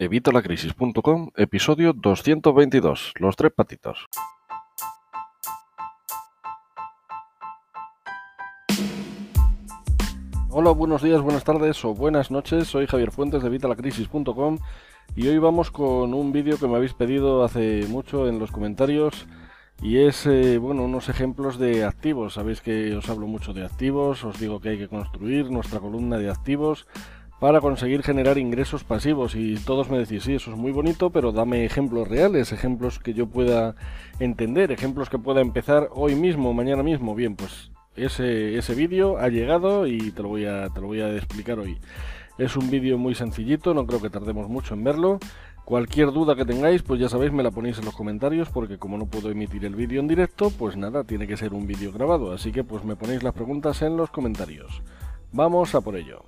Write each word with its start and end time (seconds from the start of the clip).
Evitalacrisis.com, 0.00 1.28
episodio 1.36 1.92
222, 1.92 3.12
Los 3.18 3.36
tres 3.36 3.52
patitos. 3.52 4.06
Hola, 10.48 10.70
buenos 10.70 11.02
días, 11.02 11.20
buenas 11.20 11.44
tardes 11.44 11.84
o 11.84 11.94
buenas 11.94 12.30
noches. 12.30 12.68
Soy 12.68 12.86
Javier 12.86 13.10
Fuentes 13.10 13.42
de 13.42 13.48
Evitalacrisis.com 13.48 14.56
y 15.16 15.28
hoy 15.28 15.36
vamos 15.36 15.70
con 15.70 16.14
un 16.14 16.32
vídeo 16.32 16.58
que 16.58 16.66
me 16.66 16.76
habéis 16.76 16.94
pedido 16.94 17.44
hace 17.44 17.84
mucho 17.86 18.26
en 18.26 18.38
los 18.38 18.50
comentarios 18.50 19.26
y 19.82 19.98
es, 19.98 20.24
eh, 20.24 20.56
bueno, 20.56 20.84
unos 20.84 21.10
ejemplos 21.10 21.58
de 21.58 21.84
activos. 21.84 22.34
Sabéis 22.34 22.62
que 22.62 22.96
os 22.96 23.10
hablo 23.10 23.26
mucho 23.26 23.52
de 23.52 23.66
activos, 23.66 24.24
os 24.24 24.40
digo 24.40 24.62
que 24.62 24.70
hay 24.70 24.78
que 24.78 24.88
construir 24.88 25.50
nuestra 25.50 25.78
columna 25.78 26.16
de 26.16 26.30
activos 26.30 26.86
para 27.40 27.62
conseguir 27.62 28.02
generar 28.02 28.36
ingresos 28.36 28.84
pasivos 28.84 29.34
y 29.34 29.56
todos 29.56 29.88
me 29.90 29.98
decís, 29.98 30.24
sí, 30.24 30.34
eso 30.34 30.50
es 30.50 30.58
muy 30.58 30.72
bonito, 30.72 31.08
pero 31.08 31.32
dame 31.32 31.64
ejemplos 31.64 32.06
reales, 32.06 32.52
ejemplos 32.52 32.98
que 32.98 33.14
yo 33.14 33.26
pueda 33.26 33.74
entender, 34.18 34.70
ejemplos 34.70 35.08
que 35.08 35.18
pueda 35.18 35.40
empezar 35.40 35.88
hoy 35.92 36.14
mismo, 36.14 36.52
mañana 36.52 36.82
mismo. 36.82 37.14
Bien, 37.14 37.36
pues 37.36 37.72
ese, 37.96 38.58
ese 38.58 38.74
vídeo 38.74 39.16
ha 39.16 39.28
llegado 39.28 39.86
y 39.86 40.10
te 40.10 40.22
lo, 40.22 40.28
voy 40.28 40.44
a, 40.44 40.68
te 40.68 40.82
lo 40.82 40.88
voy 40.88 41.00
a 41.00 41.16
explicar 41.16 41.58
hoy. 41.58 41.78
Es 42.36 42.56
un 42.56 42.70
vídeo 42.70 42.98
muy 42.98 43.14
sencillito, 43.14 43.72
no 43.72 43.86
creo 43.86 44.02
que 44.02 44.10
tardemos 44.10 44.48
mucho 44.48 44.74
en 44.74 44.84
verlo. 44.84 45.18
Cualquier 45.64 46.12
duda 46.12 46.36
que 46.36 46.44
tengáis, 46.44 46.82
pues 46.82 47.00
ya 47.00 47.08
sabéis, 47.08 47.32
me 47.32 47.42
la 47.42 47.50
ponéis 47.50 47.78
en 47.78 47.86
los 47.86 47.94
comentarios, 47.94 48.50
porque 48.50 48.76
como 48.76 48.98
no 48.98 49.06
puedo 49.06 49.30
emitir 49.30 49.64
el 49.64 49.76
vídeo 49.76 50.00
en 50.00 50.08
directo, 50.08 50.50
pues 50.50 50.76
nada, 50.76 51.04
tiene 51.04 51.26
que 51.26 51.38
ser 51.38 51.54
un 51.54 51.66
vídeo 51.66 51.90
grabado. 51.90 52.32
Así 52.32 52.52
que 52.52 52.64
pues 52.64 52.84
me 52.84 52.96
ponéis 52.96 53.22
las 53.22 53.32
preguntas 53.32 53.80
en 53.80 53.96
los 53.96 54.10
comentarios. 54.10 54.82
Vamos 55.32 55.74
a 55.74 55.80
por 55.80 55.96
ello. 55.96 56.22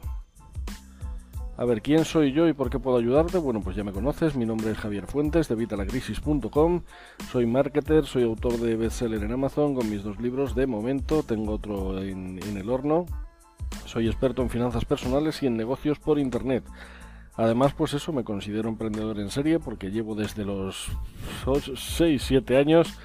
A 1.63 1.65
ver, 1.65 1.81
¿quién 1.81 2.05
soy 2.05 2.33
yo 2.33 2.49
y 2.49 2.55
por 2.55 2.71
qué 2.71 2.81
puedo 2.81 2.97
ayudarte? 2.97 3.39
Bueno, 3.39 3.61
pues 3.61 3.77
ya 3.77 3.85
me 3.85 3.93
conoces, 3.93 4.35
mi 4.35 4.45
nombre 4.45 4.73
es 4.73 4.79
Javier 4.79 5.07
Fuentes 5.07 5.47
de 5.47 5.55
Vitalacrisis.com, 5.55 6.83
soy 7.31 7.47
marketer, 7.47 8.05
soy 8.05 8.25
autor 8.25 8.59
de 8.59 8.75
bestseller 8.75 9.23
en 9.23 9.31
Amazon 9.31 9.77
con 9.77 9.89
mis 9.89 10.03
dos 10.03 10.19
libros 10.21 10.57
de 10.57 10.67
momento, 10.67 11.23
tengo 11.23 11.53
otro 11.53 12.03
en, 12.03 12.41
el 12.57 12.69
horno, 12.69 13.07
soy 13.85 14.09
experto 14.09 14.43
en 14.43 14.51
finanzas 14.51 14.85
personales 14.85 15.41
y 15.45 15.47
en 15.47 15.57
negocios 15.57 16.01
por 16.01 16.19
Internet. 16.19 16.65
Además, 17.37 17.75
pues 17.75 17.95
eso, 17.95 18.13
me 18.13 18.25
considero 18.25 18.69
emprendedor 18.69 19.21
en 19.21 19.31
serie 19.31 19.61
porque 19.61 19.93
llevo 19.93 20.17
desde 20.17 20.45
los 20.45 20.91
6, 21.77 22.21
7 22.21 22.57
años 22.57 22.99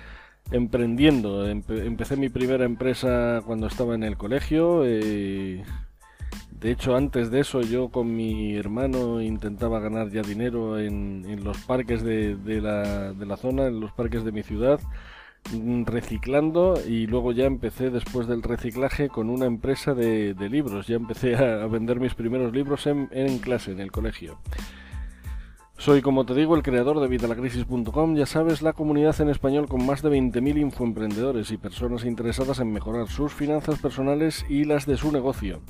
emprendiendo. 0.50 1.47
empecé 1.47 2.17
mi 2.17 2.30
primera 2.30 2.66
empresa 2.66 3.44
cuando 3.45 3.67
estaba 3.67 3.94
en 3.94 4.02
el 4.02 4.17
colegio. 4.17 4.81
Eh, 4.83 5.63
de 6.59 6.72
hecho, 6.72 6.95
antes 6.95 7.30
de 7.30 7.41
eso, 7.41 7.61
yo 7.61 7.89
con 7.89 8.16
mi 8.16 8.55
hermano 8.55 9.22
intentaba 9.22 9.80
ganar 9.80 10.09
ya 10.09 10.23
dinero 10.23 10.80
en, 10.80 11.44
los 11.44 11.59
parques 11.59 12.02
de, 12.03 12.36
la, 12.61 13.38
zona, 13.38 13.67
en 13.67 13.80
los 13.80 13.91
parques 13.91 14.23
de 14.23 14.31
mi 14.31 14.41
ciudad, 14.41 14.80
mm, 15.53 15.83
reciclando 15.85 16.73
y 16.88 17.05
luego 17.05 17.31
ya 17.31 17.45
empecé 17.45 17.91
después 17.91 18.25
del 18.25 18.41
reciclaje 18.41 19.08
con 19.08 19.30
una 19.30 19.45
empresa 19.45 19.94
de, 19.94 20.33
libros. 20.50 20.88
Ya 20.88 20.95
empecé 20.95 21.35
a, 21.35 21.67
vender 21.67 22.00
mis 22.00 22.16
primeros 22.16 22.52
libros 22.52 22.88
en, 22.88 23.08
en 23.11 23.38
clase, 23.38 23.72
en 23.72 23.80
el 23.80 23.91
colegio. 23.91 24.39
Soy, 25.78 26.02
como 26.02 26.25
te 26.25 26.33
digo, 26.33 26.55
el 26.55 26.63
creador 26.63 27.00
de 27.00 27.08
Vitalacrisis.com, 27.08 28.16
ya 28.16 28.25
sabes, 28.25 28.63
la 28.63 28.73
comunidad 28.73 29.22
en 29.22 29.30
español 29.30 29.67
con 29.67 29.85
más 29.85 30.02
de 30.02 30.09
20.000 30.09 30.59
infoemprendedores 30.59 31.52
y 31.52 31.58
personas 31.58 32.03
interesadas 32.03 32.58
en 32.59 32.73
mejorar 32.73 33.08
sus 33.09 33.31
finanzas 33.31 33.78
personales 33.78 34.44
y 34.50 34.63
las 34.63 34.88
de 34.88 34.97
su 34.97 35.11
negocio. 35.11 35.61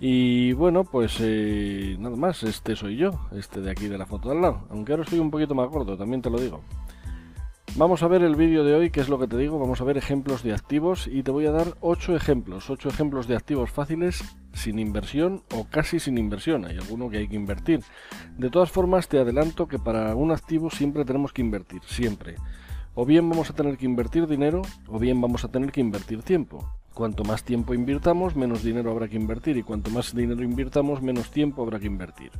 Y 0.00 0.52
bueno, 0.54 0.84
pues 0.84 1.18
eh, 1.20 1.96
nada 1.98 2.16
más, 2.16 2.42
este 2.42 2.74
soy 2.74 2.96
yo, 2.96 3.10
este 3.32 3.60
de 3.60 3.70
aquí 3.70 3.86
de 3.86 3.98
la 3.98 4.06
foto 4.06 4.30
de 4.30 4.36
al 4.36 4.42
lado, 4.42 4.66
aunque 4.70 4.92
ahora 4.92 5.04
estoy 5.04 5.18
un 5.18 5.30
poquito 5.30 5.54
más 5.54 5.68
gordo, 5.68 5.96
también 5.96 6.22
te 6.22 6.30
lo 6.30 6.40
digo. 6.40 6.62
Vamos 7.76 8.02
a 8.02 8.08
ver 8.08 8.22
el 8.22 8.34
vídeo 8.34 8.64
de 8.64 8.74
hoy, 8.74 8.90
que 8.90 9.00
es 9.00 9.08
lo 9.08 9.18
que 9.18 9.28
te 9.28 9.36
digo, 9.36 9.58
vamos 9.58 9.80
a 9.80 9.84
ver 9.84 9.96
ejemplos 9.96 10.42
de 10.42 10.52
activos 10.52 11.06
y 11.06 11.22
te 11.22 11.30
voy 11.30 11.46
a 11.46 11.52
dar 11.52 11.76
8 11.80 12.16
ejemplos, 12.16 12.68
8 12.68 12.88
ejemplos 12.88 13.28
de 13.28 13.36
activos 13.36 13.70
fáciles 13.70 14.24
sin 14.52 14.80
inversión 14.80 15.44
o 15.54 15.66
casi 15.70 16.00
sin 16.00 16.18
inversión, 16.18 16.64
hay 16.64 16.78
alguno 16.78 17.08
que 17.10 17.18
hay 17.18 17.28
que 17.28 17.36
invertir. 17.36 17.80
De 18.36 18.50
todas 18.50 18.72
formas, 18.72 19.06
te 19.06 19.18
adelanto 19.18 19.68
que 19.68 19.78
para 19.78 20.16
un 20.16 20.32
activo 20.32 20.70
siempre 20.70 21.04
tenemos 21.04 21.32
que 21.32 21.42
invertir, 21.42 21.80
siempre. 21.86 22.34
O 22.94 23.06
bien 23.06 23.28
vamos 23.30 23.50
a 23.50 23.54
tener 23.54 23.76
que 23.76 23.84
invertir 23.84 24.26
dinero 24.26 24.62
o 24.88 24.98
bien 24.98 25.20
vamos 25.20 25.44
a 25.44 25.48
tener 25.48 25.70
que 25.70 25.80
invertir 25.80 26.22
tiempo. 26.22 26.79
Cuanto 26.94 27.24
más 27.24 27.44
tiempo 27.44 27.72
invirtamos, 27.72 28.36
menos 28.36 28.62
dinero 28.62 28.90
habrá 28.90 29.08
que 29.08 29.16
invertir 29.16 29.56
y 29.56 29.62
cuanto 29.62 29.90
más 29.90 30.14
dinero 30.14 30.42
invirtamos, 30.42 31.02
menos 31.02 31.30
tiempo 31.30 31.62
habrá 31.62 31.78
que 31.78 31.86
invertir. 31.86 32.30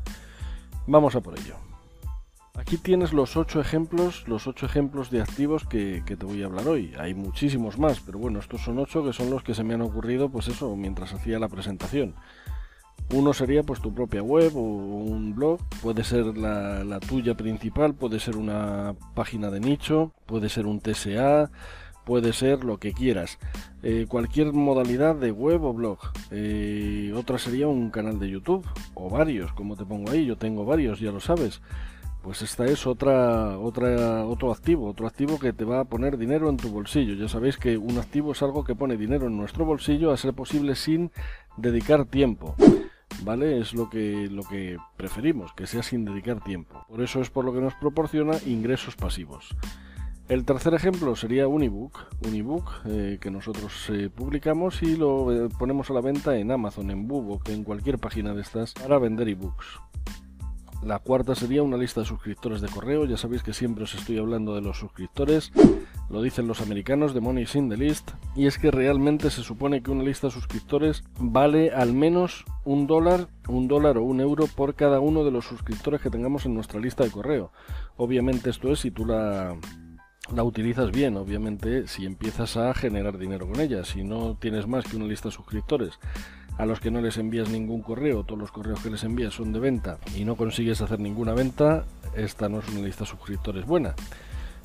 Vamos 0.87 1.15
a 1.15 1.21
por 1.21 1.39
ello. 1.39 1.55
Aquí 2.61 2.77
tienes 2.77 3.13
los 3.13 3.37
ocho 3.37 3.61
ejemplos, 3.61 4.29
los 4.29 4.47
ocho 4.47 4.67
ejemplos 4.67 5.11
de 5.11 5.23
activos 5.23 5.65
que, 5.65 6.03
te 6.05 6.27
voy 6.27 6.43
a 6.43 6.47
hablar 6.47 6.69
hoy. 6.69 6.93
Hay 6.99 7.15
muchísimos 7.15 7.79
más, 7.79 8.01
pero 8.01 8.19
bueno, 8.19 8.39
estos 8.41 8.61
son 8.61 8.79
ocho 8.79 9.05
que 9.05 9.13
son 9.13 9.31
los 9.31 9.43
que 9.43 9.55
se 9.55 9.65
me 9.65 9.75
han 9.75 9.83
ocurrido, 9.83 10.29
pues 10.29 10.49
eso, 10.49 10.77
mientras 10.77 11.15
hacía 11.15 11.39
la 11.39 11.49
presentación. 11.49 12.15
Uno 13.15 13.33
sería 13.33 13.63
pues 13.63 13.81
tu 13.81 13.95
propia 13.95 14.23
web 14.23 14.55
o 14.57 14.61
un 14.61 15.35
blog, 15.35 15.59
puede 15.81 16.05
ser 16.05 16.37
la, 16.37 16.85
la 16.85 17.01
tuya 17.01 17.35
principal, 17.35 17.95
puede 17.95 18.21
ser 18.21 18.37
una 18.37 18.95
página 19.15 19.51
de 19.51 19.61
nicho, 19.61 20.13
puede 20.27 20.49
ser 20.49 20.67
un 20.67 20.81
TSA, 20.81 21.51
puede 22.05 22.33
ser 22.33 22.65
lo 22.65 22.79
que 22.79 22.93
quieras. 22.93 23.39
Eh, 23.83 24.07
cualquier 24.09 24.53
modalidad 24.53 25.15
de 25.17 25.31
web 25.33 25.65
o 25.65 25.73
blog. 25.73 25.99
Eh, 26.31 27.13
otra 27.17 27.39
sería 27.39 27.69
un 27.69 27.91
canal 27.91 28.19
de 28.19 28.31
YouTube 28.31 28.67
o 28.95 29.09
varios, 29.11 29.53
como 29.53 29.77
te 29.77 29.85
pongo 29.85 30.11
ahí. 30.11 30.27
Yo 30.27 30.37
tengo 30.37 30.65
varios, 30.65 31.01
ya 31.01 31.13
lo 31.13 31.21
sabes. 31.21 31.61
Pues 32.23 32.43
esta 32.43 32.67
es 32.67 32.87
otra, 32.87 33.59
otra, 33.59 34.27
otro 34.27 34.53
activo, 34.53 34.89
otro 34.89 35.07
activo 35.07 35.39
que 35.39 35.55
te 35.55 35.65
va 35.65 35.81
a 35.81 35.85
poner 35.85 36.19
dinero 36.19 36.51
en 36.51 36.59
tu 36.59 36.69
bolsillo. 36.69 37.15
Ya 37.15 37.29
sabéis 37.29 37.57
que 37.57 37.79
un 37.79 37.97
activo 37.97 38.33
es 38.33 38.43
algo 38.43 38.63
que 38.63 38.75
pone 38.75 38.99
dinero 38.99 39.27
en 39.27 39.39
nuestro 39.39 39.65
bolsillo 39.65 40.13
a 40.13 40.19
ser 40.19 40.35
posible 40.35 40.75
sin 40.75 41.11
dedicar 41.57 42.05
tiempo. 42.05 42.55
¿Vale? 43.23 43.59
Es 43.59 43.75
lo 43.75 43.91
que, 43.91 44.29
lo 44.31 44.43
que 44.45 44.79
preferimos, 44.97 45.53
que 45.55 45.67
sea 45.67 45.83
sin 45.83 46.05
dedicar 46.05 46.43
tiempo. 46.43 46.85
Por 46.89 47.03
eso 47.03 47.21
es 47.21 47.31
por 47.31 47.45
lo 47.45 47.53
que 47.53 47.61
nos 47.61 47.75
proporciona 47.75 48.37
ingresos 48.47 48.97
pasivos. 48.97 49.57
El 50.31 50.45
tercer 50.45 50.75
ejemplo 50.75 51.17
sería 51.17 51.49
un 51.49 51.65
ebook, 51.65 52.07
un 52.25 52.37
ebook 52.37 52.71
eh, 52.85 53.19
que 53.21 53.33
nosotros 53.33 53.91
eh, 53.91 54.09
publicamos 54.15 54.81
y 54.81 54.95
lo 54.95 55.33
eh, 55.33 55.49
ponemos 55.59 55.91
a 55.91 55.93
la 55.93 56.01
venta 56.01 56.39
en 56.39 56.53
Amazon, 56.53 56.93
en 56.93 57.09
Bubok, 57.09 57.49
en 57.49 57.65
cualquier 57.65 57.99
página 57.99 58.33
de 58.33 58.43
estas 58.43 58.75
para 58.75 59.01
vender 59.01 59.29
ebooks. 59.29 59.81
La 60.85 61.01
cuarta 61.01 61.35
sería 61.35 61.65
una 61.65 61.77
lista 61.77 62.03
de 62.03 62.07
suscriptores 62.07 62.61
de 62.61 62.69
correo. 62.69 63.07
Ya 63.07 63.17
sabéis 63.17 63.43
que 63.43 63.53
siempre 63.53 63.83
os 63.83 63.95
estoy 63.97 64.19
hablando 64.19 64.55
de 64.55 64.61
los 64.61 64.79
suscriptores. 64.79 65.51
Lo 66.09 66.23
dicen 66.23 66.47
los 66.47 66.61
americanos 66.61 67.13
de 67.13 67.21
Money 67.21 67.47
in 67.53 67.69
the 67.69 67.77
List. 67.77 68.13
Y 68.37 68.47
es 68.47 68.57
que 68.57 68.71
realmente 68.71 69.31
se 69.31 69.43
supone 69.43 69.83
que 69.83 69.91
una 69.91 70.05
lista 70.05 70.29
de 70.29 70.33
suscriptores 70.33 71.03
vale 71.19 71.73
al 71.73 71.93
menos 71.93 72.45
un 72.65 72.87
dólar, 72.87 73.27
un 73.49 73.67
dólar 73.67 73.99
o 73.99 74.05
un 74.05 74.21
euro 74.21 74.47
por 74.47 74.77
cada 74.77 75.01
uno 75.01 75.25
de 75.25 75.33
los 75.33 75.45
suscriptores 75.45 76.01
que 76.01 76.09
tengamos 76.09 76.47
en 76.47 76.55
nuestra 76.55 76.79
lista 76.79 77.03
de 77.03 77.11
correo. 77.11 77.51
Obviamente 77.97 78.49
esto 78.49 78.73
es 78.73 78.79
si 78.79 78.91
tú 78.91 79.05
la, 79.05 79.59
la 80.35 80.45
utilizas 80.45 80.91
bien, 80.93 81.17
obviamente, 81.17 81.89
si 81.89 82.07
empiezas 82.07 82.57
a 82.57 82.73
generar 82.75 83.19
dinero 83.19 83.49
con 83.49 83.61
ella. 83.61 83.85
Si 83.85 84.05
no 84.05 84.37
tienes 84.39 84.67
más 84.67 84.85
que 84.85 84.97
una 84.97 85.07
lista 85.07 85.29
de 85.29 85.35
suscriptores 85.35 85.99
a 86.59 86.67
los 86.67 86.79
que 86.79 86.91
no 86.91 87.01
les 87.01 87.17
envías 87.17 87.49
ningún 87.49 87.83
correo, 87.83 88.23
todos 88.23 88.39
los 88.39 88.53
correos 88.53 88.81
que 88.81 88.91
les 88.91 89.03
envías 89.03 89.35
son 89.35 89.53
de 89.53 89.61
venta 89.61 89.99
y 90.15 90.25
no 90.25 90.37
consigues 90.37 90.83
hacer 90.83 91.01
ninguna 91.01 91.33
venta, 91.33 91.85
esta 92.15 92.49
no 92.49 92.59
es 92.59 92.69
una 92.69 92.87
lista 92.87 93.05
de 93.05 93.11
suscriptores 93.11 93.65
buena. 93.65 93.95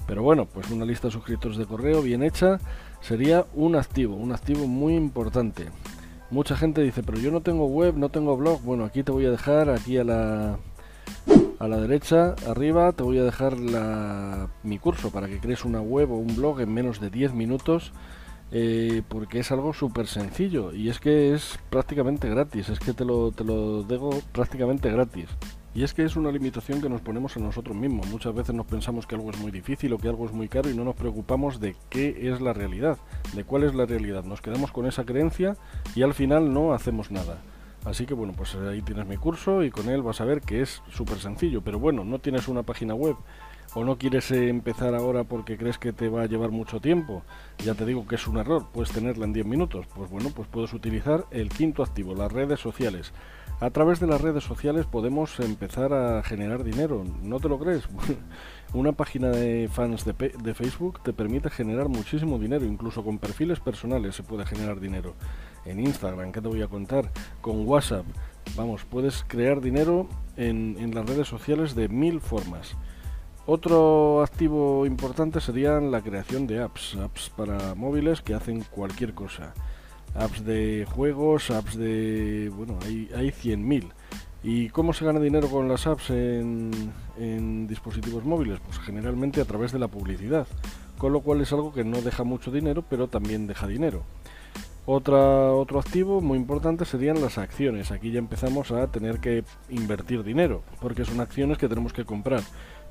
Pero 0.05 0.21
bueno, 0.21 0.45
pues 0.45 0.69
una 0.69 0.85
lista 0.85 1.07
de 1.07 1.13
suscriptores 1.13 1.57
de 1.57 1.65
correo 1.65 2.01
bien 2.01 2.21
hecha 2.21 2.59
sería 3.01 3.45
un 3.53 3.75
activo, 3.75 4.15
un 4.15 4.33
activo 4.33 4.67
muy 4.67 4.95
importante. 4.95 5.69
Mucha 6.29 6.57
gente 6.57 6.81
dice, 6.81 7.01
pero 7.01 7.17
yo 7.17 7.31
no 7.31 7.41
tengo 7.41 7.65
web, 7.67 7.95
no 7.97 8.09
tengo 8.09 8.35
blog. 8.35 8.61
Bueno, 8.61 8.83
aquí 8.83 9.03
te 9.03 9.11
voy 9.11 9.25
a 9.25 9.31
dejar, 9.31 9.69
aquí 9.69 9.97
a 9.97 10.03
la, 10.03 10.59
a 11.59 11.67
la 11.67 11.77
derecha, 11.77 12.35
arriba, 12.47 12.91
te 12.91 13.03
voy 13.03 13.17
a 13.19 13.23
dejar 13.23 13.55
mi 14.63 14.79
curso 14.79 15.11
para 15.11 15.27
que 15.27 15.39
crees 15.39 15.65
una 15.65 15.81
web 15.81 16.11
o 16.11 16.17
un 16.17 16.35
blog 16.35 16.61
en 16.61 16.73
menos 16.73 16.99
de 16.99 17.09
10 17.09 17.33
minutos. 17.33 17.91
Eh, 18.51 19.01
porque 19.09 19.39
es 19.39 19.51
algo 19.51 19.73
súper 19.73 20.05
sencillo 20.05 20.71
y 20.71 20.89
es 20.89 20.99
que 20.99 21.33
es 21.33 21.59
prácticamente 21.71 22.29
gratis, 22.29 22.69
es 22.69 22.79
que 22.79 22.93
te 22.93 23.03
lo, 23.03 23.31
te 23.31 23.43
lo 23.43 23.83
digo 23.83 24.11
prácticamente 24.31 24.91
gratis. 24.91 25.27
Y 25.73 25.83
es 25.83 25.93
que 25.93 26.05
es 26.05 26.15
una 26.15 26.31
limitación 26.31 26.81
que 26.81 26.87
nos 26.87 27.01
ponemos 27.01 27.35
a 27.35 27.41
nosotros 27.41 27.75
mismos. 27.75 28.07
Muchas 28.07 28.33
veces 28.33 28.55
nos 28.55 28.65
pensamos 28.65 29.05
que 29.05 29.15
algo 29.15 29.29
es 29.29 29.39
muy 29.39 29.51
difícil 29.51 29.91
o 29.91 29.97
que 29.97 30.07
algo 30.07 30.25
es 30.25 30.31
muy 30.31 30.47
caro 30.47 30.69
y 30.69 30.73
no 30.73 30.85
nos 30.85 30.95
preocupamos 30.95 31.59
de 31.59 31.75
qué 31.89 32.29
es 32.31 32.39
la 32.39 32.53
realidad, 32.53 32.97
de 33.33 33.43
cuál 33.43 33.63
es 33.63 33.75
la 33.75 33.85
realidad. 33.85 34.23
Nos 34.23 34.41
quedamos 34.41 34.71
con 34.71 34.85
esa 34.85 35.03
creencia 35.03 35.57
y 35.93 36.03
al 36.03 36.13
final 36.13 36.53
no 36.53 36.73
hacemos 36.73 37.11
nada. 37.11 37.41
Así 37.85 38.05
que 38.05 38.15
bueno, 38.15 38.33
pues 38.35 38.55
ahí 38.55 38.81
tienes 38.81 39.05
mi 39.05 39.17
curso 39.17 39.63
y 39.63 39.69
con 39.69 39.89
él 39.89 40.01
vas 40.01 40.19
a 40.19 40.25
ver 40.25 40.41
que 40.41 40.61
es 40.61 40.81
súper 40.89 41.19
sencillo. 41.19 41.61
Pero 41.61 41.79
bueno, 41.79 42.03
no 42.03 42.19
tienes 42.19 42.47
una 42.47 42.63
página 42.63 42.95
web 42.95 43.15
o 43.75 43.83
no 43.83 43.97
quieres 43.97 44.31
eh, 44.31 44.47
empezar 44.47 44.95
ahora 44.95 45.25
porque 45.25 45.57
crees 45.57 45.77
que 45.77 45.91
te 45.91 46.07
va 46.07 46.23
a 46.23 46.25
llevar 46.25 46.49
mucho 46.49 46.79
tiempo. 46.79 47.23
Ya 47.59 47.75
te 47.75 47.85
digo 47.85 48.07
que 48.07 48.15
es 48.15 48.25
un 48.25 48.37
error, 48.37 48.67
puedes 48.73 48.91
tenerla 48.91 49.25
en 49.25 49.33
10 49.33 49.45
minutos. 49.45 49.85
Pues 49.93 50.09
bueno, 50.09 50.29
pues 50.33 50.47
puedes 50.47 50.73
utilizar 50.73 51.25
el 51.29 51.49
quinto 51.49 51.83
activo, 51.83 52.15
las 52.15 52.31
redes 52.31 52.59
sociales. 52.61 53.11
A 53.59 53.69
través 53.69 53.99
de 53.99 54.07
las 54.07 54.21
redes 54.21 54.43
sociales 54.43 54.85
podemos 54.85 55.39
empezar 55.41 55.93
a 55.93 56.23
generar 56.23 56.63
dinero. 56.63 57.03
¿No 57.21 57.39
te 57.39 57.49
lo 57.49 57.59
crees? 57.59 57.83
Una 58.73 58.93
página 58.93 59.29
de 59.29 59.69
fans 59.71 60.05
de, 60.05 60.53
Facebook 60.53 61.01
te 61.03 61.13
permite 61.13 61.49
generar 61.49 61.89
muchísimo 61.89 62.39
dinero, 62.39 62.65
incluso 62.65 63.03
con 63.03 63.19
perfiles 63.19 63.59
personales 63.59 64.15
se 64.15 64.23
puede 64.23 64.45
generar 64.45 64.79
dinero. 64.79 65.15
En 65.65 65.79
Instagram, 65.79 66.31
¿qué 66.31 66.41
te 66.41 66.47
voy 66.47 66.61
a 66.61 66.67
contar? 66.67 67.11
Con 67.41 67.67
WhatsApp. 67.67 68.05
Vamos, 68.55 68.85
puedes 68.85 69.23
crear 69.27 69.59
dinero 69.59 70.07
en 70.37 70.93
las 70.93 71.05
redes 71.05 71.27
sociales 71.27 71.75
de 71.75 71.89
mil 71.89 72.21
formas. 72.21 72.75
Otro 73.47 74.23
activo 74.23 74.87
importante 74.87 75.39
sería 75.39 75.79
la 75.79 76.01
creación 76.01 76.47
de 76.47 76.63
apps, 76.63 76.95
apps 76.95 77.29
para 77.29 77.75
móviles 77.75 78.21
que 78.21 78.33
hacen 78.33 78.63
cualquier 78.71 79.13
cosa. 79.13 79.53
Apps 80.15 80.43
de 80.43 80.87
juegos, 80.89 81.51
apps 81.51 81.77
de... 81.77 82.51
bueno, 82.55 82.79
hay, 82.83 83.09
hay 83.15 83.29
100.000. 83.29 83.91
¿Y 84.41 84.69
cómo 84.69 84.93
se 84.93 85.05
gana 85.05 85.19
dinero 85.19 85.47
con 85.47 85.67
las 85.67 85.85
apps 85.85 86.09
en, 86.09 86.71
en, 87.19 87.67
dispositivos 87.67 88.23
móviles? 88.25 88.59
Pues 88.65 88.79
generalmente 88.79 89.41
a 89.41 89.45
través 89.45 89.71
de 89.71 89.79
la 89.79 89.89
publicidad, 89.89 90.47
con 90.97 91.13
lo 91.13 91.21
cual 91.21 91.41
es 91.41 91.51
algo 91.53 91.71
que 91.71 91.83
no 91.83 92.01
deja 92.01 92.23
mucho 92.23 92.51
dinero, 92.51 92.83
pero 92.87 93.07
también 93.07 93.45
deja 93.45 93.67
dinero. 93.67 94.03
Otra, 94.87 95.51
otro 95.51 95.79
activo 95.79 96.21
muy 96.21 96.37
importante 96.37 96.85
serían 96.85 97.19
las 97.19 97.39
acciones. 97.39 97.91
Aquí 97.91 98.11
ya 98.11 98.19
empezamos 98.19 98.71
a 98.71 98.85
tener 98.87 99.19
que 99.19 99.43
invertir 99.69 100.23
dinero, 100.23 100.61
porque 100.79 101.05
son 101.05 101.21
acciones 101.21 101.57
que 101.57 101.67
tenemos 101.67 101.91
que 101.91 102.05
comprar 102.05 102.41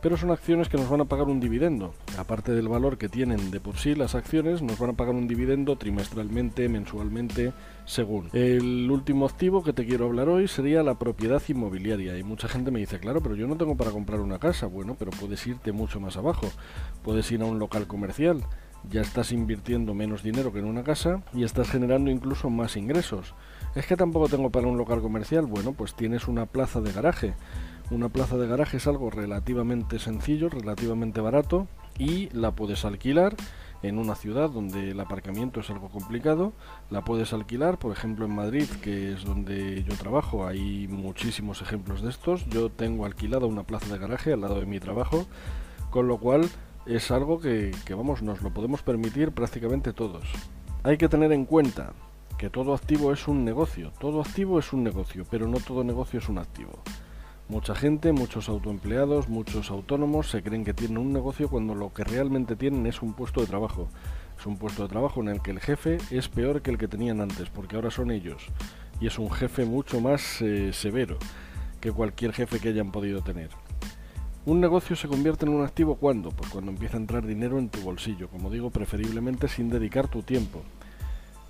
pero 0.04 0.18
son 0.18 0.32
acciones 0.32 0.68
que 0.68 0.76
nos 0.76 0.90
van 0.90 1.00
a 1.00 1.06
pagar 1.06 1.28
un 1.28 1.40
dividendo. 1.40 1.94
Aparte 2.18 2.52
del 2.52 2.68
valor 2.68 2.98
que 2.98 3.08
tienen 3.08 3.50
de 3.50 3.58
por 3.58 3.78
sí 3.78 3.94
las 3.94 4.14
acciones, 4.14 4.60
nos 4.60 4.78
van 4.78 4.90
a 4.90 4.92
pagar 4.92 5.14
un 5.14 5.26
dividendo 5.26 5.76
trimestralmente, 5.76 6.68
mensualmente, 6.68 7.54
según. 7.86 8.28
El 8.34 8.90
último 8.90 9.24
activo 9.24 9.64
que 9.64 9.72
te 9.72 9.86
quiero 9.86 10.04
hablar 10.04 10.28
hoy 10.28 10.46
sería 10.46 10.82
la 10.82 10.98
propiedad 10.98 11.42
inmobiliaria. 11.48 12.18
Y 12.18 12.22
mucha 12.22 12.48
gente 12.48 12.70
me 12.70 12.80
dice, 12.80 12.98
claro, 13.00 13.22
pero 13.22 13.34
yo 13.34 13.46
no 13.46 13.56
tengo 13.56 13.78
para 13.78 13.92
comprar 13.92 14.20
una 14.20 14.38
casa. 14.38 14.66
Bueno, 14.66 14.94
pero 14.98 15.10
puedes 15.10 15.46
irte 15.46 15.72
mucho 15.72 16.00
más 16.00 16.18
abajo. 16.18 16.50
Puedes 17.02 17.32
ir 17.32 17.40
a 17.40 17.46
un 17.46 17.58
local 17.58 17.86
comercial 17.86 18.44
ya 18.90 19.00
estás 19.00 19.32
invirtiendo 19.32 19.94
menos 19.94 20.22
dinero 20.22 20.52
que 20.52 20.58
en 20.58 20.66
una 20.66 20.84
casa 20.84 21.22
y 21.32 21.44
estás 21.44 21.70
generando 21.70 22.10
incluso 22.10 22.50
más 22.50 22.76
ingresos. 22.76 23.34
Es 23.74 23.86
que 23.86 23.96
tampoco 23.96 24.28
tengo 24.28 24.50
para 24.50 24.68
un 24.68 24.76
local 24.76 25.00
comercial. 25.00 25.46
Bueno, 25.46 25.72
pues 25.72 25.94
tienes 25.94 26.28
una 26.28 26.46
plaza 26.46 26.80
de 26.80 26.92
garaje. 26.92 27.34
Una 27.90 28.08
plaza 28.08 28.36
de 28.36 28.48
garaje 28.48 28.78
es 28.78 28.86
algo 28.86 29.10
relativamente 29.10 29.98
sencillo, 29.98 30.48
relativamente 30.48 31.20
barato 31.20 31.69
y 31.98 32.28
la 32.31 32.52
puedes 32.52 32.84
alquilar 32.84 33.36
en 33.82 33.98
una 33.98 34.14
ciudad 34.14 34.48
donde 34.48 34.92
el 34.92 35.00
aparcamiento 35.00 35.60
es 35.60 35.69
algo 35.69 35.90
complicado, 35.90 36.54
la 36.90 37.04
puedes 37.04 37.34
alquilar, 37.34 37.78
por 37.78 37.92
ejemplo 37.92 38.25
en 38.25 38.34
Madrid, 38.34 38.66
que 38.82 39.12
es 39.12 39.25
donde 39.25 39.84
yo 39.84 39.94
trabajo, 39.96 40.46
hay 40.46 40.88
muchísimos 40.88 41.60
ejemplos 41.60 42.00
de 42.00 42.08
estos. 42.08 42.48
Yo 42.48 42.70
tengo 42.70 43.04
alquilada 43.04 43.46
una 43.46 43.64
plaza 43.64 43.92
de 43.92 43.98
garaje 43.98 44.32
al 44.32 44.40
lado 44.40 44.58
de 44.58 44.66
mi 44.66 44.80
trabajo, 44.80 45.26
con 45.90 46.08
lo 46.08 46.16
cual 46.16 46.48
es 46.87 47.10
algo 47.10 47.40
que, 47.40 47.72
vamos, 47.90 48.22
nos 48.22 48.40
lo 48.40 48.54
podemos 48.54 48.82
permitir 48.82 49.32
prácticamente 49.32 49.92
todos. 49.92 50.25
Hay 50.82 50.96
que 50.96 51.08
tener 51.10 51.32
en 51.32 51.44
cuenta 51.44 51.92
que 52.38 52.48
todo 52.48 52.72
activo 52.75 53.12
es 53.12 53.28
un 53.28 53.44
negocio, 53.44 53.92
todo 54.00 54.22
activo 54.22 54.58
es 54.58 54.72
un 54.72 54.82
negocio, 54.82 55.26
pero 55.30 55.46
no 55.46 55.58
todo 55.58 55.84
negocio 55.84 56.19
es 56.19 56.28
un 56.30 56.38
activo. 56.38 56.82
Mucha 57.46 57.75
gente, 57.75 58.12
muchos 58.12 58.49
autoempleados, 58.49 59.29
muchos 59.29 59.70
autónomos 59.70 60.31
se 60.31 60.43
creen 60.43 60.64
que 60.64 60.73
tienen 60.73 60.96
un 60.96 61.12
negocio 61.12 61.50
cuando 61.50 61.75
lo 61.75 61.93
que 61.93 62.02
realmente 62.02 62.56
tienen 62.56 62.87
es 62.87 63.02
un 63.02 63.12
puesto 63.12 63.43
de 63.43 63.46
trabajo. 63.46 63.88
Es 64.38 64.46
un 64.46 64.56
puesto 64.56 64.82
de 64.82 64.88
trabajo 64.88 65.20
en 65.20 65.29
el 65.29 65.43
que 65.43 65.50
el 65.50 65.61
jefe 65.61 65.99
es 66.11 66.29
peor 66.31 66.62
que 66.62 66.70
el 66.70 66.79
que 66.79 66.88
tenían 66.88 67.20
antes, 67.20 67.50
porque 67.50 67.76
ahora 67.76 67.91
son 67.91 68.11
ellos. 68.11 68.46
Y 68.99 69.08
es 69.08 69.19
un 69.19 69.31
jefe 69.31 69.67
mucho 69.67 70.00
más 70.00 70.41
eh, 70.41 70.73
severo 70.73 71.19
que 71.82 71.93
cualquier 71.93 72.32
jefe 72.32 72.61
que 72.61 72.70
hayan 72.70 72.91
podido 72.91 73.20
tener. 73.20 73.50
Un 74.47 74.61
negocio 74.62 74.97
se 74.97 75.06
convierte 75.06 75.44
en 75.44 75.52
un 75.52 75.64
activo 75.64 75.97
cuando? 75.97 76.31
Pues 76.31 76.50
cuando 76.50 76.70
empieza 76.70 76.97
a 76.97 77.00
entrar 77.00 77.26
dinero 77.26 77.58
en 77.58 77.69
tu 77.69 77.81
bolsillo, 77.81 78.29
como 78.29 78.50
digo, 78.50 78.70
preferiblemente 78.70 79.49
sin 79.49 79.69
dedicar 79.69 80.08
tu 80.08 80.23
tiempo. 80.23 80.62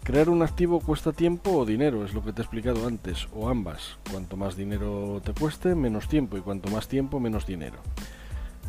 Crear 0.05 0.29
un 0.29 0.43
activo 0.43 0.81
cuesta 0.81 1.13
tiempo 1.13 1.51
o 1.53 1.65
dinero, 1.65 2.05
es 2.05 2.13
lo 2.13 2.23
que 2.23 2.35
te 2.35 2.43
he 2.43 2.45
explicado 2.45 2.87
antes, 2.87 3.27
o 3.35 3.49
ambas. 3.49 3.97
Cuanto 4.11 4.37
más 4.37 4.55
dinero 4.55 5.23
te 5.25 5.33
cueste, 5.33 5.75
menos 5.75 6.09
tiempo, 6.09 6.37
y 6.37 6.43
cuanto 6.43 6.69
más 6.69 6.89
tiempo, 6.89 7.21
menos 7.21 7.47
dinero. 7.47 7.79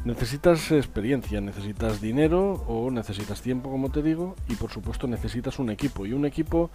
Necesitas 0.06 0.72
experiencia, 0.72 1.42
necesitas 1.42 2.00
dinero 2.00 2.64
o 2.70 2.90
necesitas 2.90 3.42
tiempo, 3.42 3.70
como 3.70 3.90
te 3.90 4.02
digo, 4.02 4.38
y 4.48 4.56
por 4.56 4.72
supuesto 4.72 5.08
necesitas 5.08 5.60
un 5.60 5.70
equipo. 5.72 6.06
Y 6.06 6.14
un 6.14 6.26
equipo 6.26 6.70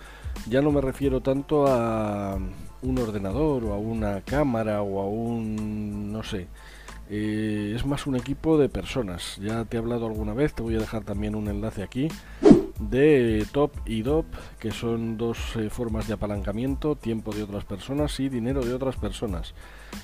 ya 0.47 0.61
no 0.61 0.71
me 0.73 0.83
refiero 0.83 1.23
tanto 1.23 1.67
a 1.67 2.37
un 2.83 2.99
ordenador 2.99 3.65
o 3.65 3.73
a 3.73 3.79
una 3.79 4.21
cámara 4.21 4.83
o 4.83 5.01
a 5.01 5.09
un... 5.09 6.13
no 6.13 6.23
sé. 6.23 6.49
Eh, 7.09 7.73
es 7.75 7.87
más 7.87 8.07
un 8.07 8.17
equipo 8.17 8.59
de 8.59 8.69
personas. 8.69 9.39
Ya 9.39 9.65
te 9.65 9.79
he 9.79 9.81
hablado 9.81 10.05
alguna 10.05 10.35
vez, 10.35 10.53
te 10.53 10.63
voy 10.63 10.75
a 10.75 10.81
dejar 10.81 11.03
también 11.05 11.35
un 11.35 11.49
enlace 11.49 11.83
aquí 11.83 12.09
de 12.81 13.47
top 13.53 13.73
y 13.85 14.03
dop, 14.03 14.25
que 14.59 14.71
son 14.71 15.19
dos 15.19 15.57
eh, 15.57 15.69
formas 15.71 16.09
de 16.09 16.15
apalancamiento, 16.15 16.97
tiempo 16.97 17.33
de 17.33 17.43
otras 17.43 17.65
personas 17.65 18.19
y 18.21 18.29
dinero 18.29 18.65
de 18.65 18.73
otras 18.73 18.97
personas. 18.97 19.55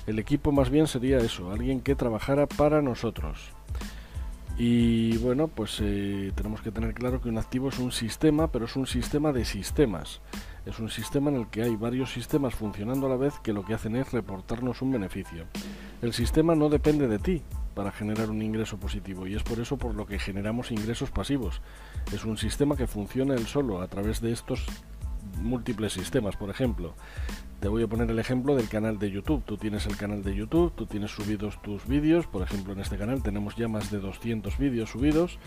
El 0.05 0.19
equipo 0.19 0.51
más 0.51 0.69
bien 0.69 0.87
sería 0.87 1.17
eso, 1.17 1.51
alguien 1.51 1.81
que 1.81 1.95
trabajara 1.95 2.45
para 2.45 2.81
nosotros. 2.81 3.51
Y 4.59 5.17
bueno, 5.17 5.47
pues 5.47 5.79
eh, 5.81 6.31
tenemos 6.35 6.61
que 6.61 6.71
tener 6.71 6.95
claro 6.95 7.21
que 7.21 7.29
un 7.29 7.37
activo 7.37 7.69
es 7.69 7.77
un 7.77 7.91
sistema, 7.91 8.51
pero 8.51 8.65
es 8.65 8.75
un 8.75 8.87
sistema 8.87 9.31
de 9.31 9.45
sistemas. 9.45 10.19
Es 10.65 10.79
un 10.79 10.89
sistema 10.89 11.29
en 11.29 11.37
el 11.37 11.47
que 11.47 11.61
hay 11.61 11.75
varios 11.75 12.11
sistemas 12.11 12.55
funcionando 12.55 13.05
a 13.05 13.09
la 13.09 13.17
vez 13.17 13.35
que 13.43 13.53
lo 13.53 13.63
que 13.63 13.75
hacen 13.75 13.95
es 13.95 14.11
reportarnos 14.11 14.81
un 14.81 14.91
beneficio. 14.91 15.45
El 16.01 16.11
sistema 16.13 16.55
no 16.55 16.69
depende 16.69 17.07
de 17.07 17.19
ti, 17.19 17.43
para 17.77 17.91
generar 17.91 18.31
un 18.31 18.41
ingreso 18.41 18.79
positivo 18.79 19.27
y 19.27 19.35
es 19.35 19.43
por 19.43 19.59
eso 19.59 19.77
por 19.77 19.93
lo 19.93 20.07
que 20.07 20.17
generamos 20.17 20.71
ingresos 20.71 21.11
pasivos. 21.11 21.61
Es 22.11 22.25
un 22.25 22.35
sistema 22.35 22.75
que 22.75 22.87
funciona 22.87 23.35
él 23.35 23.45
solo 23.45 23.83
a 23.83 23.87
través 23.87 24.19
de 24.19 24.31
estos 24.31 24.65
múltiples 25.43 25.93
sistemas. 25.93 26.35
Por 26.37 26.49
ejemplo, 26.49 26.95
te 27.59 27.67
voy 27.67 27.83
a 27.83 27.87
poner 27.87 28.09
el 28.09 28.17
ejemplo 28.17 28.55
del 28.55 28.67
canal 28.67 28.97
de 28.97 29.11
YouTube. 29.11 29.43
Tú 29.45 29.57
tienes 29.57 29.85
el 29.85 29.95
canal 29.95 30.23
de 30.23 30.33
YouTube, 30.33 30.73
tú 30.73 30.87
tienes 30.87 31.11
subidos 31.11 31.61
tus 31.61 31.85
vídeos. 31.87 32.25
Por 32.25 32.41
ejemplo, 32.41 32.73
en 32.73 32.79
este 32.79 32.97
canal 32.97 33.21
tenemos 33.21 33.55
ya 33.55 33.67
más 33.67 33.91
de 33.91 33.99
200 33.99 34.57
vídeos 34.57 34.89
subidos 34.89 35.37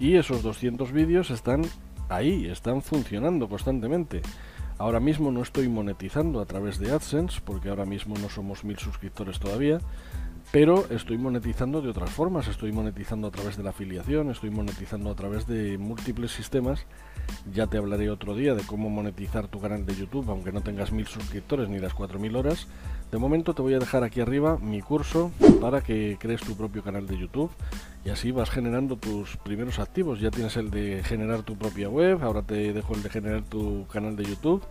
y 0.00 0.14
esos 0.14 0.42
200 0.42 0.90
vídeos 0.90 1.28
están 1.28 1.66
ahí, 2.08 2.46
están 2.46 2.80
funcionando 2.80 3.46
constantemente. 3.46 4.22
Ahora 4.78 5.00
mismo 5.00 5.32
no 5.32 5.42
estoy 5.42 5.68
monetizando 5.68 6.40
a 6.40 6.46
través 6.46 6.78
de 6.78 6.92
AdSense 6.92 7.42
porque 7.44 7.68
ahora 7.68 7.84
mismo 7.84 8.14
no 8.16 8.30
somos 8.30 8.64
mil 8.64 8.78
suscriptores 8.78 9.38
todavía, 9.38 9.80
pero 10.50 10.86
estoy 10.90 11.18
monetizando 11.18 11.82
de 11.82 11.90
otras 11.90 12.10
formas, 12.10 12.48
estoy 12.48 12.72
monetizando 12.72 13.28
a 13.28 13.30
través 13.30 13.56
de 13.58 13.62
la 13.62 13.70
afiliación, 13.70 14.30
estoy 14.30 14.50
monetizando 14.50 15.10
a 15.10 15.14
través 15.14 15.46
de 15.46 15.76
múltiples 15.76 16.30
sistemas. 16.30 16.86
Ya 17.52 17.66
te 17.66 17.76
hablaré 17.76 18.08
otro 18.08 18.34
día 18.34 18.54
de 18.54 18.62
cómo 18.62 18.88
monetizar 18.88 19.48
tu 19.48 19.60
canal 19.60 19.84
de 19.84 19.94
YouTube, 19.94 20.30
aunque 20.30 20.50
no 20.50 20.62
tengas 20.62 20.90
mil 20.90 21.06
suscriptores 21.06 21.68
ni 21.68 21.78
las 21.78 21.92
4000 21.92 22.34
horas. 22.36 22.66
De 23.12 23.18
momento 23.18 23.54
te 23.54 23.60
voy 23.60 23.74
a 23.74 23.78
dejar 23.78 24.04
aquí 24.04 24.20
arriba 24.20 24.58
mi 24.58 24.80
curso 24.80 25.30
para 25.60 25.82
que 25.82 26.16
crees 26.18 26.40
tu 26.40 26.56
propio 26.56 26.82
canal 26.82 27.06
de 27.06 27.18
YouTube 27.18 27.50
y 28.04 28.10
así 28.10 28.30
vas 28.30 28.48
generando 28.48 28.96
tus 28.96 29.36
primeros 29.36 29.78
activos. 29.78 30.20
Ya 30.20 30.30
tienes 30.30 30.56
el 30.56 30.70
de 30.70 31.02
generar 31.04 31.42
tu 31.42 31.56
propia 31.56 31.90
web, 31.90 32.22
ahora 32.22 32.42
te 32.42 32.72
dejo 32.72 32.94
el 32.94 33.02
de 33.02 33.10
generar 33.10 33.42
tu 33.42 33.86
canal 33.88 34.16
de 34.16 34.24
YouTube. 34.24 34.62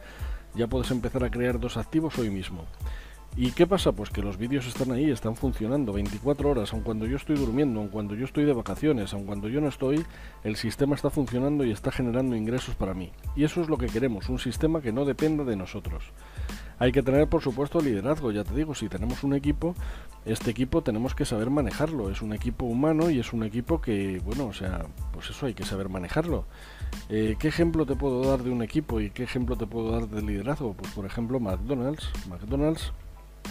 Ya 0.55 0.65
puedes 0.65 0.89
empezar 0.89 1.24
a 1.24 1.29
crear 1.29 1.60
dos 1.60 1.77
activos 1.77 2.17
hoy 2.17 2.31
mismo. 2.31 2.65
¿Y 3.39 3.51
qué 3.51 3.67
pasa? 3.67 3.91
Pues 3.91 4.10
que 4.10 4.24
los 4.24 4.39
vídeos 4.39 4.65
están 4.65 4.91
ahí, 4.91 5.12
están 5.12 5.36
funcionando 5.36 5.94
24 5.94 6.50
horas, 6.50 6.74
aun 6.74 6.82
cuando 6.82 7.06
yo 7.06 7.17
estoy 7.17 7.36
durmiendo, 7.36 7.79
aun 7.79 7.89
cuando 7.89 8.15
yo 8.15 8.25
estoy 8.25 8.46
de 8.46 8.53
vacaciones, 8.53 9.13
aun 9.13 9.27
cuando 9.27 9.48
yo 9.48 9.62
no 9.62 9.67
estoy, 9.67 10.03
el 10.44 10.56
sistema 10.56 10.96
está 10.96 11.12
funcionando 11.12 11.63
y 11.63 11.70
está 11.70 11.91
generando 11.91 12.36
ingresos 12.36 12.74
para 12.74 12.96
mí. 12.96 13.12
Y 13.36 13.44
eso 13.44 13.62
es 13.62 13.70
lo 13.70 13.77
que 13.77 13.86
queremos, 13.86 14.27
un 14.29 14.39
sistema 14.39 14.82
que 14.82 14.91
no 14.91 15.06
dependa 15.06 15.44
de 15.44 15.56
nosotros. 15.56 16.03
Hay 16.79 16.91
que 16.91 17.03
tener, 17.03 17.27
por 17.27 17.44
supuesto, 17.44 17.79
liderazgo, 17.79 18.32
ya 18.32 18.44
te 18.44 18.56
digo, 18.56 18.74
si 18.74 18.89
tenemos 18.89 19.24
un 19.24 19.36
equipo, 19.36 19.75
este 20.25 20.50
equipo 20.50 20.82
tenemos 20.82 21.13
que 21.13 21.24
saber 21.24 21.51
manejarlo. 21.51 22.10
Es 22.10 22.24
un 22.24 22.34
equipo 22.34 22.65
humano 22.65 23.12
y 23.12 23.20
es 23.20 23.34
un 23.34 23.44
equipo 23.44 23.79
que, 23.82 24.20
bueno, 24.25 24.48
o 24.48 24.53
sea, 24.53 24.88
pues 25.13 25.29
eso 25.29 25.46
hay 25.46 25.53
que 25.53 25.63
saber 25.63 25.89
manejarlo. 25.89 26.46
Eh, 27.10 27.36
¿Qué 27.38 27.48
ejemplo 27.50 27.86
te 27.86 27.96
puedo 27.96 28.27
dar 28.27 28.41
de 28.41 28.50
un 28.50 28.63
equipo 28.63 29.00
y 29.00 29.12
qué 29.12 29.24
ejemplo 29.24 29.56
te 29.56 29.67
puedo 29.67 29.91
dar 29.91 30.08
de 30.08 30.24
liderazgo? 30.24 30.74
Pues 30.74 30.91
por 30.91 31.06
ejemplo, 31.06 31.39
McDonald's. 31.39 32.10
McDonald's 32.27 32.91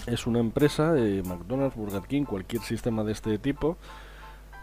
es 0.06 0.26
una 0.26 0.40
empresa, 0.40 0.94
eh, 0.96 1.22
McDonald's, 1.24 1.76
Burger 1.76 2.02
King, 2.02 2.24
cualquier 2.24 2.62
sistema 2.62 3.04
de 3.04 3.12
este 3.12 3.38
tipo. 3.38 3.76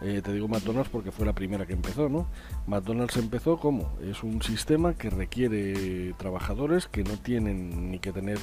Eh, 0.02 0.20
te 0.22 0.32
digo 0.32 0.48
McDonald's 0.48 0.90
porque 0.90 1.12
fue 1.12 1.24
la 1.24 1.32
primera 1.32 1.66
que 1.66 1.72
empezó, 1.72 2.08
¿no? 2.08 2.26
McDonald's 2.66 3.16
empezó 3.16 3.58
como 3.58 3.96
es 4.02 4.22
un 4.22 4.42
sistema 4.42 4.94
que 4.94 5.08
requiere 5.08 6.14
trabajadores 6.18 6.88
que 6.88 7.04
no 7.04 7.16
tienen 7.16 7.90
ni 7.90 8.00
que 8.00 8.12
tener 8.12 8.38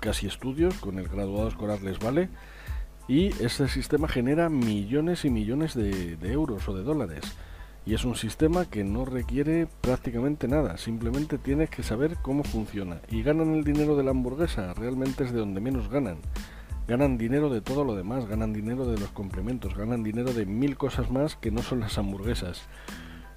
casi 0.00 0.26
estudios, 0.26 0.74
con 0.74 0.98
el 0.98 1.08
graduado 1.08 1.48
escolar 1.48 1.82
les 1.82 1.98
vale. 1.98 2.28
Y 3.06 3.28
ese 3.42 3.68
sistema 3.68 4.08
genera 4.08 4.50
millones 4.50 5.24
y 5.24 5.30
millones 5.30 5.74
de, 5.74 6.16
de 6.16 6.32
euros 6.32 6.68
o 6.68 6.74
de 6.74 6.82
dólares. 6.82 7.22
Y 7.86 7.94
es 7.94 8.04
un 8.04 8.16
sistema 8.16 8.66
que 8.66 8.84
no 8.84 9.04
requiere 9.04 9.66
prácticamente 9.80 10.46
nada, 10.46 10.76
simplemente 10.76 11.38
tienes 11.38 11.70
que 11.70 11.82
saber 11.82 12.16
cómo 12.20 12.44
funciona. 12.44 13.00
Y 13.10 13.22
ganan 13.22 13.54
el 13.54 13.64
dinero 13.64 13.96
de 13.96 14.04
la 14.04 14.10
hamburguesa, 14.10 14.74
realmente 14.74 15.24
es 15.24 15.32
de 15.32 15.40
donde 15.40 15.60
menos 15.60 15.88
ganan. 15.88 16.18
Ganan 16.86 17.18
dinero 17.18 17.50
de 17.50 17.60
todo 17.60 17.84
lo 17.84 17.94
demás, 17.94 18.26
ganan 18.26 18.52
dinero 18.52 18.86
de 18.86 18.98
los 18.98 19.10
complementos, 19.10 19.76
ganan 19.76 20.02
dinero 20.02 20.32
de 20.32 20.46
mil 20.46 20.76
cosas 20.76 21.10
más 21.10 21.36
que 21.36 21.50
no 21.50 21.62
son 21.62 21.80
las 21.80 21.98
hamburguesas. 21.98 22.66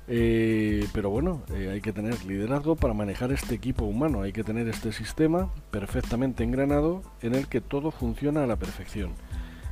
Eh, 0.07 0.87
pero 0.93 1.09
bueno, 1.09 1.43
eh, 1.53 1.69
hay 1.71 1.79
que 1.79 1.93
tener 1.93 2.25
liderazgo 2.25 2.75
para 2.75 2.93
manejar 2.93 3.31
este 3.31 3.55
equipo 3.55 3.85
humano, 3.85 4.21
hay 4.21 4.33
que 4.33 4.43
tener 4.43 4.67
este 4.67 4.91
sistema 4.91 5.49
perfectamente 5.69 6.43
engranado 6.43 7.01
en 7.21 7.35
el 7.35 7.47
que 7.47 7.61
todo 7.61 7.91
funciona 7.91 8.43
a 8.43 8.47
la 8.47 8.57
perfección. 8.57 9.11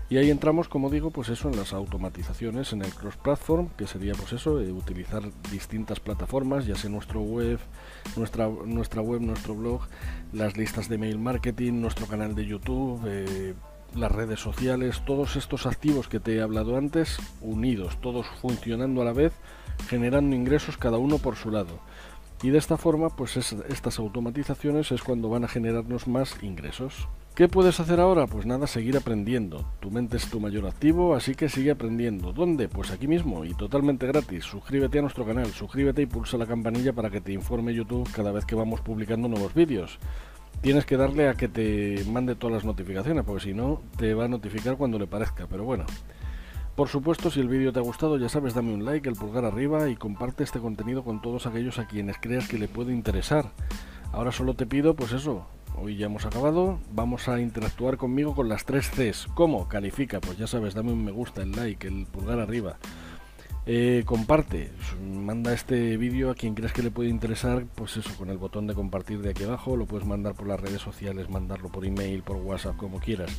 Y 0.09 0.17
ahí 0.17 0.31
entramos, 0.31 0.67
como 0.67 0.89
digo, 0.89 1.11
pues 1.11 1.29
eso 1.29 1.49
en 1.49 1.55
las 1.55 1.71
automatizaciones, 1.71 2.73
en 2.73 2.81
el 2.81 2.91
cross-platform, 2.93 3.69
que 3.77 3.85
sería 3.85 4.13
pues 4.13 4.33
eso, 4.33 4.59
eh, 4.59 4.71
utilizar 4.71 5.21
distintas 5.51 5.99
plataformas, 5.99 6.65
ya 6.65 6.75
sea 6.75 6.89
nuestro 6.89 7.21
web, 7.21 7.59
nuestra, 8.15 8.47
nuestra 8.47 9.01
web, 9.03 9.21
nuestro 9.21 9.53
blog, 9.53 9.81
las 10.33 10.57
listas 10.57 10.89
de 10.89 10.97
mail 10.97 11.19
marketing, 11.19 11.73
nuestro 11.73 12.07
canal 12.07 12.33
de 12.33 12.45
YouTube, 12.47 13.01
eh, 13.05 13.53
las 13.95 14.11
redes 14.11 14.39
sociales, 14.39 15.03
todos 15.05 15.35
estos 15.35 15.67
activos 15.67 16.07
que 16.07 16.19
te 16.19 16.35
he 16.35 16.41
hablado 16.41 16.75
antes, 16.75 17.19
unidos, 17.41 17.97
todos 18.01 18.25
funcionando 18.41 19.03
a 19.03 19.05
la 19.05 19.13
vez, 19.13 19.33
generando 19.89 20.35
ingresos 20.35 20.77
cada 20.77 20.97
uno 20.97 21.19
por 21.19 21.35
su 21.35 21.51
lado. 21.51 21.79
Y 22.41 22.49
de 22.51 22.57
esta 22.57 22.77
forma, 22.77 23.09
pues 23.09 23.35
estas 23.35 23.99
automatizaciones 23.99 24.91
es 24.91 25.03
cuando 25.03 25.29
van 25.29 25.43
a 25.43 25.49
generarnos 25.49 26.07
más 26.07 26.41
ingresos. 26.41 27.07
¿Qué 27.39 27.47
puedes 27.47 27.79
hacer 27.79 28.01
ahora? 28.01 28.27
Pues 28.27 28.45
nada, 28.45 28.67
seguir 28.67 28.97
aprendiendo. 28.97 29.63
Tu 29.79 29.89
mente 29.89 30.17
es 30.17 30.29
tu 30.29 30.41
mayor 30.41 30.67
activo, 30.67 31.15
así 31.15 31.35
que 31.35 31.47
sigue 31.47 31.71
aprendiendo. 31.71 32.33
¿Dónde? 32.33 32.67
Pues 32.67 32.91
aquí 32.91 33.07
mismo 33.07 33.45
y 33.45 33.53
totalmente 33.53 34.05
gratis. 34.07 34.43
Suscríbete 34.43 34.99
a 34.99 35.03
nuestro 35.03 35.25
canal, 35.25 35.45
suscríbete 35.45 36.01
y 36.01 36.05
pulsa 36.05 36.37
la 36.37 36.45
campanilla 36.45 36.91
para 36.91 37.09
que 37.09 37.21
te 37.21 37.31
informe 37.31 37.73
YouTube 37.73 38.11
cada 38.11 38.33
vez 38.33 38.43
que 38.43 38.55
vamos 38.55 38.81
publicando 38.81 39.29
nuevos 39.29 39.53
vídeos. 39.53 39.99
Tienes 40.59 40.85
que 40.85 40.97
darle 40.97 41.29
a 41.29 41.35
que 41.35 41.47
te 41.47 42.03
mande 42.11 42.35
todas 42.35 42.55
las 42.55 42.65
notificaciones, 42.65 43.23
porque 43.23 43.45
si 43.45 43.53
no, 43.53 43.81
te 43.95 44.13
va 44.13 44.25
a 44.25 44.27
notificar 44.27 44.75
cuando 44.75 44.99
le 44.99 45.07
parezca. 45.07 45.47
Pero 45.49 45.63
bueno, 45.63 45.85
por 46.75 46.89
supuesto, 46.89 47.31
si 47.31 47.39
el 47.39 47.47
vídeo 47.47 47.71
te 47.71 47.79
ha 47.79 47.83
gustado, 47.83 48.17
ya 48.17 48.27
sabes, 48.27 48.53
dame 48.53 48.73
un 48.73 48.83
like, 48.83 49.07
el 49.07 49.15
pulgar 49.15 49.45
arriba 49.45 49.87
y 49.87 49.95
comparte 49.95 50.43
este 50.43 50.59
contenido 50.59 51.05
con 51.05 51.21
todos 51.21 51.45
aquellos 51.45 51.79
a 51.79 51.87
quienes 51.87 52.17
creas 52.17 52.49
que 52.49 52.59
le 52.59 52.67
puede 52.67 52.91
interesar. 52.91 53.53
Ahora 54.11 54.33
solo 54.33 54.55
te 54.55 54.65
pido, 54.65 54.95
pues 54.95 55.13
eso, 55.13 55.45
Hoy 55.75 55.95
ya 55.97 56.07
hemos 56.07 56.25
acabado. 56.25 56.79
Vamos 56.93 57.27
a 57.27 57.39
interactuar 57.39 57.97
conmigo 57.97 58.35
con 58.35 58.49
las 58.49 58.65
tres 58.65 58.89
Cs. 58.89 59.27
¿Cómo? 59.33 59.67
Califica, 59.67 60.19
pues 60.19 60.37
ya 60.37 60.47
sabes, 60.47 60.73
dame 60.73 60.91
un 60.91 61.03
me 61.03 61.11
gusta, 61.11 61.41
el 61.41 61.51
like, 61.51 61.87
el 61.87 62.05
pulgar 62.05 62.39
arriba. 62.39 62.77
Eh, 63.65 64.03
comparte, 64.05 64.71
manda 64.99 65.53
este 65.53 65.95
vídeo 65.97 66.31
a 66.31 66.35
quien 66.35 66.55
creas 66.55 66.73
que 66.73 66.81
le 66.81 66.89
puede 66.89 67.09
interesar, 67.09 67.65
pues 67.75 67.97
eso, 67.97 68.09
con 68.17 68.29
el 68.29 68.37
botón 68.37 68.65
de 68.65 68.73
compartir 68.73 69.21
de 69.21 69.29
aquí 69.29 69.43
abajo, 69.43 69.75
lo 69.75 69.85
puedes 69.85 70.07
mandar 70.07 70.33
por 70.33 70.47
las 70.47 70.59
redes 70.59 70.81
sociales, 70.81 71.29
mandarlo 71.29 71.69
por 71.69 71.85
email, 71.85 72.23
por 72.23 72.37
WhatsApp, 72.37 72.77
como 72.77 72.99
quieras. 72.99 73.31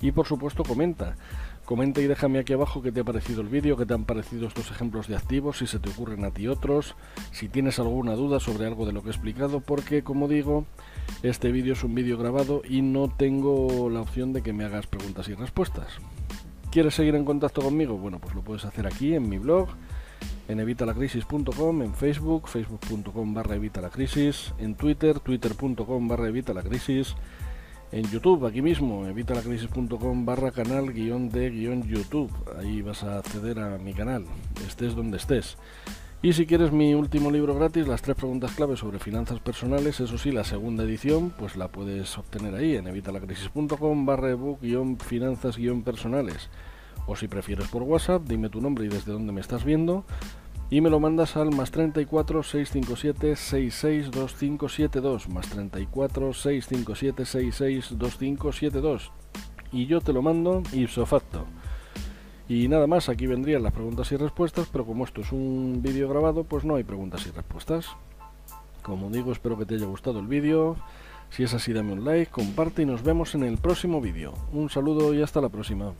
Y 0.00 0.12
por 0.12 0.26
supuesto 0.26 0.62
comenta. 0.62 1.16
Comenta 1.64 2.00
y 2.00 2.06
déjame 2.06 2.38
aquí 2.38 2.52
abajo 2.52 2.80
qué 2.80 2.92
te 2.92 3.00
ha 3.00 3.04
parecido 3.04 3.40
el 3.40 3.48
vídeo, 3.48 3.76
qué 3.76 3.86
te 3.86 3.94
han 3.94 4.04
parecido 4.04 4.46
estos 4.46 4.70
ejemplos 4.70 5.08
de 5.08 5.16
activos, 5.16 5.58
si 5.58 5.66
se 5.66 5.80
te 5.80 5.90
ocurren 5.90 6.24
a 6.24 6.30
ti 6.30 6.46
otros, 6.46 6.94
si 7.32 7.48
tienes 7.48 7.80
alguna 7.80 8.14
duda 8.14 8.38
sobre 8.38 8.66
algo 8.66 8.86
de 8.86 8.92
lo 8.92 9.02
que 9.02 9.08
he 9.08 9.10
explicado, 9.10 9.58
porque 9.58 10.04
como 10.04 10.28
digo, 10.28 10.64
este 11.24 11.50
vídeo 11.50 11.72
es 11.72 11.82
un 11.82 11.96
vídeo 11.96 12.18
grabado 12.18 12.62
y 12.68 12.82
no 12.82 13.08
tengo 13.08 13.90
la 13.90 14.00
opción 14.00 14.32
de 14.32 14.42
que 14.42 14.52
me 14.52 14.64
hagas 14.64 14.86
preguntas 14.86 15.28
y 15.28 15.34
respuestas. 15.34 15.88
¿Quieres 16.70 16.94
seguir 16.94 17.16
en 17.16 17.24
contacto 17.24 17.62
conmigo? 17.62 17.98
Bueno, 17.98 18.20
pues 18.20 18.34
lo 18.36 18.42
puedes 18.42 18.64
hacer 18.64 18.86
aquí 18.86 19.14
en 19.14 19.28
mi 19.28 19.38
blog, 19.38 19.68
en 20.46 20.60
evitalacrisis.com, 20.60 21.82
en 21.82 21.94
Facebook, 21.94 22.48
facebook.com 22.48 23.34
barra 23.34 23.56
evitalacrisis, 23.56 24.54
en 24.58 24.76
Twitter, 24.76 25.18
twitter.com 25.18 26.06
barra 26.06 26.28
evitalacrisis, 26.28 27.16
en 27.92 28.04
YouTube, 28.10 28.46
aquí 28.46 28.62
mismo, 28.62 29.06
evitalacrisis.com 29.06 30.24
barra 30.24 30.50
canal 30.50 30.92
guion 30.92 31.28
de 31.28 31.50
guion 31.50 31.82
YouTube. 31.82 32.30
Ahí 32.58 32.82
vas 32.82 33.02
a 33.04 33.18
acceder 33.18 33.58
a 33.58 33.78
mi 33.78 33.94
canal, 33.94 34.24
estés 34.66 34.94
donde 34.94 35.18
estés. 35.18 35.56
Y 36.22 36.32
si 36.32 36.46
quieres 36.46 36.72
mi 36.72 36.94
último 36.94 37.30
libro 37.30 37.54
gratis, 37.54 37.86
las 37.86 38.02
tres 38.02 38.16
preguntas 38.16 38.52
clave 38.52 38.76
sobre 38.76 38.98
finanzas 38.98 39.38
personales, 39.38 40.00
eso 40.00 40.18
sí, 40.18 40.32
la 40.32 40.44
segunda 40.44 40.84
edición, 40.84 41.30
pues 41.38 41.56
la 41.56 41.68
puedes 41.68 42.16
obtener 42.18 42.54
ahí 42.54 42.74
en 42.74 42.88
evitalacrisis.com 42.88 44.06
barra 44.06 44.30
ebook 44.30 44.60
guion 44.62 44.98
finanzas 44.98 45.56
guion 45.56 45.82
personales. 45.82 46.50
O 47.06 47.14
si 47.14 47.28
prefieres 47.28 47.68
por 47.68 47.82
WhatsApp, 47.82 48.22
dime 48.26 48.48
tu 48.48 48.60
nombre 48.60 48.86
y 48.86 48.88
desde 48.88 49.12
dónde 49.12 49.32
me 49.32 49.40
estás 49.40 49.64
viendo 49.64 50.04
y 50.68 50.80
me 50.80 50.90
lo 50.90 50.98
mandas 50.98 51.36
al 51.36 51.54
más 51.54 51.70
34 51.70 52.42
657 52.42 53.36
662572 53.36 55.28
más 55.28 55.48
34 55.48 56.32
657 56.32 57.24
662572 57.24 59.12
y 59.72 59.86
yo 59.86 60.00
te 60.00 60.12
lo 60.12 60.22
mando 60.22 60.62
ipso 60.72 61.06
facto. 61.06 61.44
Y 62.48 62.68
nada 62.68 62.86
más 62.86 63.08
aquí 63.08 63.26
vendrían 63.26 63.64
las 63.64 63.72
preguntas 63.72 64.10
y 64.12 64.16
respuestas 64.16 64.68
pero 64.72 64.84
como 64.84 65.04
esto 65.04 65.20
es 65.20 65.32
un 65.32 65.80
vídeo 65.82 66.08
grabado 66.08 66.44
pues 66.44 66.64
no 66.64 66.76
hay 66.76 66.84
preguntas 66.84 67.26
y 67.26 67.30
respuestas. 67.30 67.88
Como 68.82 69.10
digo 69.10 69.32
espero 69.32 69.56
que 69.58 69.66
te 69.66 69.74
haya 69.76 69.86
gustado 69.86 70.20
el 70.20 70.26
vídeo. 70.26 70.76
Si 71.30 71.42
es 71.42 71.54
así 71.54 71.72
dame 71.72 71.92
un 71.92 72.04
like 72.04 72.30
comparte 72.30 72.82
y 72.82 72.86
nos 72.86 73.02
vemos 73.02 73.34
en 73.34 73.44
el 73.44 73.58
próximo 73.58 74.00
vídeo. 74.00 74.34
Un 74.52 74.70
saludo 74.70 75.14
y 75.14 75.22
hasta 75.22 75.40
la 75.40 75.48
próxima 75.48 75.92